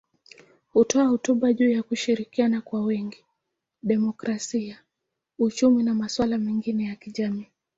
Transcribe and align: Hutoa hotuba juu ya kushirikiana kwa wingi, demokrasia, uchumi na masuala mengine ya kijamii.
Hutoa 0.73 1.03
hotuba 1.07 1.53
juu 1.53 1.69
ya 1.69 1.83
kushirikiana 1.83 2.61
kwa 2.61 2.81
wingi, 2.81 3.25
demokrasia, 3.83 4.83
uchumi 5.39 5.83
na 5.83 5.93
masuala 5.95 6.37
mengine 6.37 6.83
ya 6.83 6.95
kijamii. 6.95 7.47